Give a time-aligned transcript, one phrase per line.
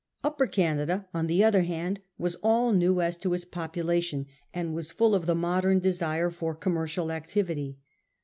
[0.23, 4.91] Upper Canada, on the other hand, was all new as to its population, and was
[4.91, 7.77] full of the modern desire for commercial activity.